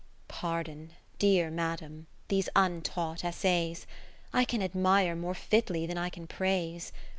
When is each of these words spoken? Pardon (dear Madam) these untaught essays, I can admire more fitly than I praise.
Pardon 0.27 0.93
(dear 1.19 1.51
Madam) 1.51 2.07
these 2.27 2.49
untaught 2.55 3.23
essays, 3.23 3.85
I 4.33 4.45
can 4.45 4.63
admire 4.63 5.15
more 5.15 5.35
fitly 5.35 5.85
than 5.85 5.99
I 5.99 6.09
praise. 6.09 6.91